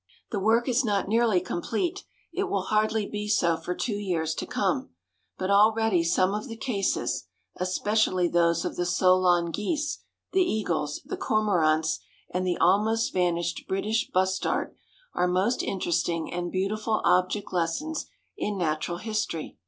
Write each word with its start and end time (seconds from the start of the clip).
The 0.31 0.39
work 0.39 0.67
is 0.67 0.83
not 0.83 1.07
nearly 1.07 1.39
complete; 1.39 2.05
it 2.33 2.45
will 2.49 2.63
hardly 2.63 3.05
be 3.05 3.27
so 3.27 3.55
for 3.55 3.75
two 3.75 3.93
years 3.97 4.33
to 4.33 4.47
come; 4.47 4.89
but 5.37 5.51
already 5.51 6.03
some 6.03 6.33
of 6.33 6.47
the 6.47 6.57
cases, 6.57 7.27
especially 7.57 8.27
those 8.27 8.65
of 8.65 8.77
the 8.77 8.85
solan 8.87 9.51
geese, 9.51 9.99
the 10.31 10.41
eagles, 10.41 11.01
the 11.05 11.17
cormorants, 11.17 11.99
and 12.33 12.47
the 12.47 12.57
almost 12.57 13.13
vanished 13.13 13.65
British 13.67 14.09
bustard, 14.11 14.75
are 15.13 15.27
most 15.27 15.61
interesting 15.61 16.33
and 16.33 16.51
beautiful 16.51 17.03
object 17.05 17.53
lessons 17.53 18.07
in 18.35 18.57
natural 18.57 18.97
history. 18.97 19.59